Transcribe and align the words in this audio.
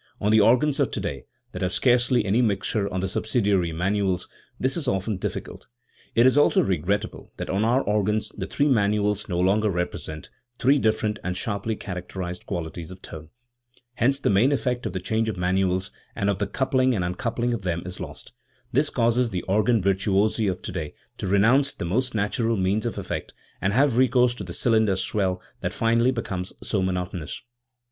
On 0.19 0.31
the 0.31 0.39
organs 0.41 0.79
of 0.79 0.89
today, 0.89 1.25
that 1.51 1.61
have 1.61 1.73
scarcely 1.73 2.25
any 2.25 2.41
mixtures 2.41 2.89
on 2.91 3.01
the 3.01 3.07
subsidiary 3.07 3.71
manuals, 3.71 4.27
this 4.59 4.75
is 4.75 4.87
often 4.87 5.17
dif 5.17 5.35
ficult. 5.35 5.67
It 6.15 6.25
is 6.25 6.39
also 6.39 6.63
regrettable 6.63 7.31
that 7.37 7.51
on 7.51 7.63
our 7.63 7.83
organs 7.83 8.29
the 8.35 8.47
three 8.47 8.67
manuals 8.67 9.29
no 9.29 9.39
longer 9.39 9.69
represent, 9.69 10.31
three 10.57 10.79
different 10.79 11.19
and 11.23 11.37
sharply 11.37 11.75
characterised 11.75 12.47
qualities 12.47 12.89
of 12.89 13.03
tone. 13.03 13.29
Hence 13.93 14.17
the 14.17 14.31
main 14.31 14.51
effect 14.51 14.87
of 14.87 14.93
the 14.93 14.99
change 14.99 15.29
of 15.29 15.37
manuals 15.37 15.91
and 16.15 16.31
of 16.31 16.39
the 16.39 16.47
coupling 16.47 16.95
and 16.95 17.05
uncoupling 17.05 17.53
of 17.53 17.61
them 17.61 17.83
is 17.85 17.99
lost. 17.99 18.31
This 18.71 18.89
causes 18.89 19.29
the 19.29 19.43
organ 19.43 19.83
virtuosi 19.83 20.47
of 20.47 20.63
today 20.63 20.95
to 21.19 21.27
renounce 21.27 21.75
the 21.75 21.85
most 21.85 22.15
natural 22.15 22.57
means 22.57 22.87
of 22.87 22.97
effect 22.97 23.35
and 23.61 23.71
have 23.71 23.97
recourse 23.97 24.33
to 24.33 24.43
the 24.43 24.51
cylinder 24.53 24.95
swell, 24.95 25.39
that 25.59 25.73
finally 25.73 26.09
becomes 26.09 26.53
so 26.63 26.81
monotonous. 26.81 27.43